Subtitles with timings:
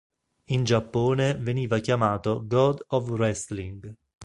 [0.47, 3.93] In Giappone veniva chiamato "God of Wrestling".